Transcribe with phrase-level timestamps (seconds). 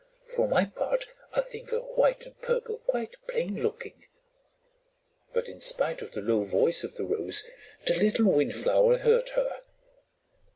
[0.25, 4.07] For my part, I think her white and purple quite plain looking."
[5.31, 7.43] But in spite of the low voice of the Rose
[7.85, 9.61] the little Windflower heard her.